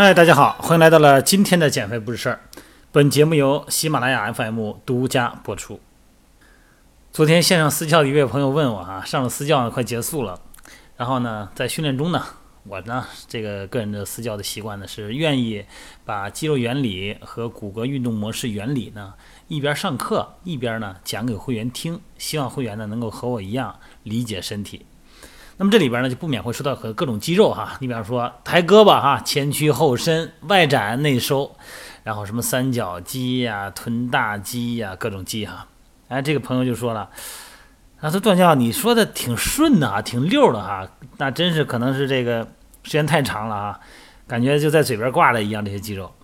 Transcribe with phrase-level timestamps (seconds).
[0.00, 2.40] 嗨，大家好，欢迎来到了今天的减肥不是事儿。
[2.92, 5.80] 本节目由喜马拉雅 FM 独家播出。
[7.10, 10.40] 昨天线上私教的一位朋友问我啊，上了私教呢快结束了，
[10.96, 12.24] 然后呢，在训练中呢，
[12.62, 15.64] 我呢这个个人的私教的习惯呢是愿意
[16.04, 19.14] 把肌肉原理和骨骼运动模式原理呢
[19.48, 24.86] 一边上课一边呢讲给会员听，希望会员呢能够和我一样理解身体。
[25.60, 31.56] 那么这里边呢就不免会说到和各种肌肉哈，你比方说抬胳膊哈，前屈后伸，外展内收，
[32.04, 35.66] 然后什么三角肌呀、臀大肌呀，各种肌哈。
[36.06, 37.10] 哎，这个朋友就说了，
[38.00, 42.46] 他说段教你说的挺顺的啊，挺溜的哈，那真是可能是这个
[42.84, 43.80] 时间太长了啊，
[44.28, 46.14] 感觉就在嘴边挂的一样这些肌肉。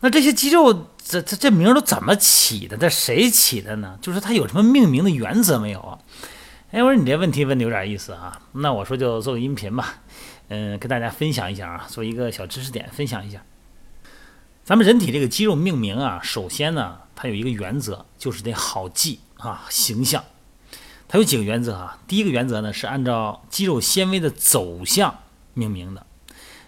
[0.00, 2.76] 那这些肌肉这这这名都怎么起的？
[2.76, 3.96] 这谁起的呢？
[4.02, 5.98] 就是它有什么命名的原则没有啊？
[6.70, 10.02] 哎，我说你这问题问的有点意思啊，那我说就做个音频吧，
[10.48, 13.42] 嗯，跟大家分享一下啊，做一个小知识点分享一下。
[14.64, 20.22] 咱们人体这个肌肉命名啊，首先呢，它有一个原则，就是得好记啊，形象。
[21.08, 25.20] 它有几个原则啊，第一个原则呢是按照肌肉纤维的走向
[25.54, 26.04] 命名的。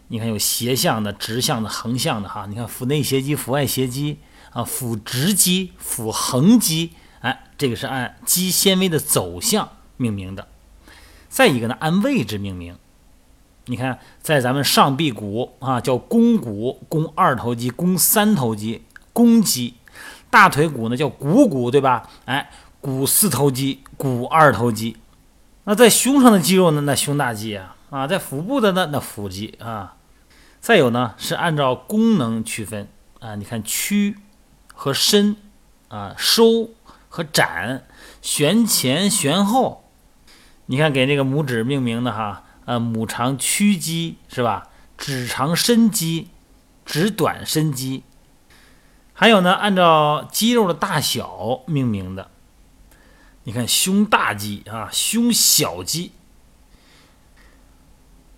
[0.09, 4.19] 你看有斜向的、直向的、横向的哈，你看腹内斜肌、腹外斜肌
[4.53, 9.69] 啊，腹直肌、腹横肌，哎，这个是按肌纤维的走向。
[10.01, 10.48] 命名的，
[11.29, 12.77] 再一个呢，按位置命名。
[13.67, 19.75] 你看，在咱们上臂骨啊，叫肱骨、肱二头肌、肱三头肌、肱肌；
[20.31, 22.09] 大腿骨呢，叫股骨，对吧？
[22.25, 24.97] 哎，股四头肌、股二头肌。
[25.65, 29.97] 那在胸上的肌肉呢，那胸大肌啊，啊，在腹部的呢，那腹肌啊。
[30.59, 32.89] 再有呢，是按照功能区分
[33.21, 33.34] 啊。
[33.37, 34.17] 你看，屈
[34.75, 35.37] 和伸
[35.89, 36.71] 啊，收
[37.09, 37.87] 和展，
[38.23, 39.84] 旋前旋后。
[40.71, 44.69] 你看，给那个拇指命名的哈，呃，拇长屈肌是吧？
[44.97, 46.29] 指长伸肌，
[46.87, 48.05] 指短伸肌。
[49.12, 52.31] 还有呢，按照肌肉的大小命名的。
[53.43, 56.12] 你看，胸大肌啊，胸小肌。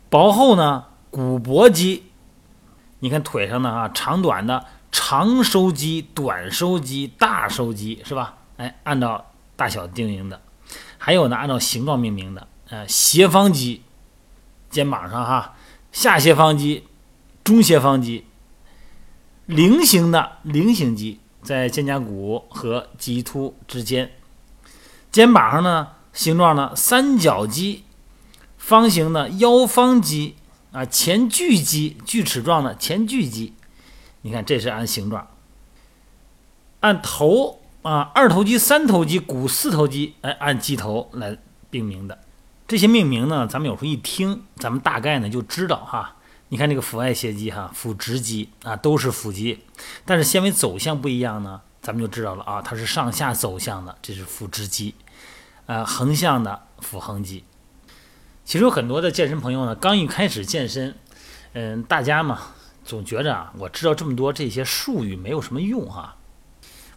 [0.08, 2.04] 薄厚呢，股薄肌。
[3.00, 8.38] 你看腿上的啊，长短的长收肌、短收肌、大收肌是吧？
[8.56, 10.40] 哎，按照大小定名的。
[11.04, 13.82] 还有呢，按照形状命名的，呃，斜方肌，
[14.70, 15.56] 肩膀上哈，
[15.90, 16.84] 下斜方肌，
[17.42, 18.24] 中斜方肌，
[19.46, 24.12] 菱形的菱形肌在肩胛骨和棘突之间，
[25.10, 27.82] 肩膀上呢，形状呢，三角肌，
[28.56, 30.36] 方形的腰方肌
[30.70, 33.54] 啊，前锯肌，锯齿状的前锯肌，
[34.20, 35.26] 你看这是按形状，
[36.78, 37.58] 按头。
[37.82, 41.36] 啊，二头肌、三头肌、股四头肌，哎，按肌头来
[41.70, 42.18] 命名的。
[42.68, 46.16] 这些命名呢，咱们有时候一听，咱们大概呢就知道哈。
[46.48, 49.64] 你看这个腹外斜肌哈，腹直肌啊，都是腹肌，
[50.04, 54.94] 但是纤维走向不一样呢，咱们就知道了啊，它是上下走向的，这是腹直肌。
[55.66, 57.42] 呃，横向的腹横肌。
[58.44, 60.94] 其实有很多的健身朋友呢，刚一开始健身，
[61.54, 62.38] 嗯，大家嘛，
[62.84, 66.16] 总觉着啊，我知道这么多这些术语没有什么用哈。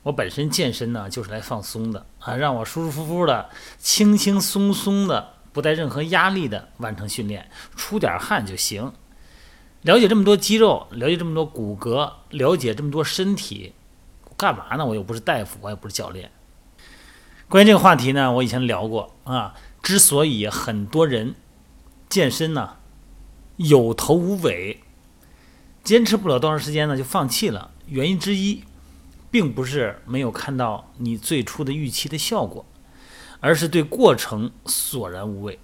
[0.05, 3.49] 我本身健身呢，就是来放松的啊，让我舒舒服服的、
[3.79, 8.93] 轻轻松松的，不带任何压力的完成训练，出点汗就行。
[9.81, 13.73] 了解这么多肌肉，了解这么多骨骼，了解这么多身体，
[14.37, 14.85] 干嘛呢？
[14.85, 16.29] 我又不是大夫，我也不是教练。
[17.49, 19.55] 关于这个话题呢，我以前聊过啊。
[19.81, 21.33] 之所以很多人
[22.07, 22.75] 健身呢
[23.57, 24.83] 有头无尾，
[25.83, 28.63] 坚持不了多长时间呢就放弃了，原因之一。
[29.35, 32.65] 并不是没有看到你最初的预期的效果，
[33.41, 35.59] 而是对过程索然无味，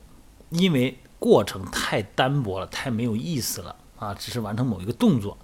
[0.49, 4.13] 因为过程太单薄了，太没有意思了啊！
[4.13, 5.37] 只是完成某一个动作，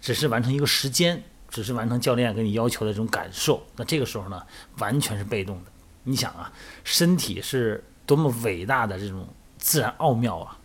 [0.00, 3.64] 只是完成一个时间，只是完成教练给你要求的这种感受。
[3.76, 4.42] 那这个时候呢，
[4.78, 5.70] 完全是被动的。
[6.02, 6.52] 你想啊，
[6.82, 9.28] 身体是多么伟大的这种
[9.58, 10.58] 自然奥妙啊！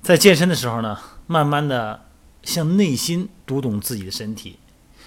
[0.00, 2.06] 在健身的时候呢，慢慢的
[2.42, 4.58] 向内心读懂自己的身体。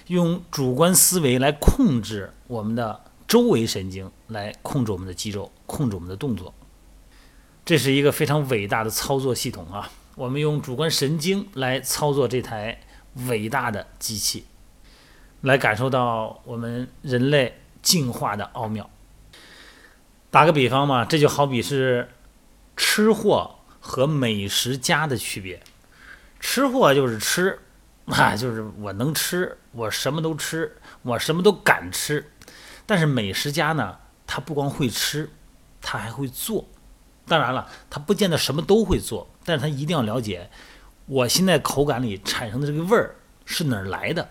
[0.06, 6.54] 用主观思维来控制我们的周围神经，来控制我们的肌肉，控制我们的动作，
[7.64, 9.90] 这是一个非常伟大的操作系统啊！
[10.14, 12.80] 我们用主观神经来操作这台
[13.26, 14.46] 伟大的机器，
[15.40, 18.88] 来感受到我们人类进化的奥妙。
[20.30, 22.10] 打个比方嘛，这就好比是
[22.76, 25.60] 吃货和美食家的区别，
[26.38, 27.58] 吃货就是吃。
[28.14, 32.30] 啊，就是我能吃，我什么都吃，我什么都敢吃。
[32.86, 35.28] 但是美食家呢，他不光会吃，
[35.80, 36.68] 他还会做。
[37.26, 40.48] 当然了，他不见得什么都会做，但是他一定要了解
[41.06, 44.30] 我现在口感里产生的这个味儿是哪儿来的？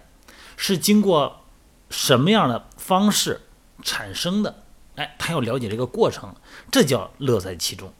[0.56, 1.42] 是经过
[1.89, 3.42] 什么样的方式
[3.83, 4.63] 产生的？
[4.95, 6.33] 哎，他要了解这个过程，
[6.72, 7.94] 这叫乐在其中。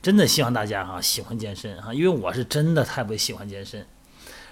[0.00, 3.86] 真的希望大家哈喜欢健身哈，因为我是真的太不喜欢健身。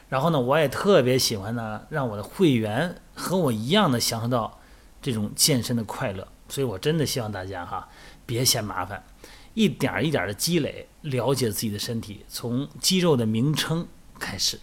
[0.09, 4.61] 然后呢，我也特别喜欢呢，让我的会员和我一样的享受到
[5.03, 6.27] 这种健身的快乐。
[6.49, 7.89] 所以我真的希望大家哈
[8.27, 9.03] 别嫌麻烦，
[9.55, 13.87] 一点一点的积累，了解自己的身体，从肌肉的名称
[14.19, 14.61] 开始。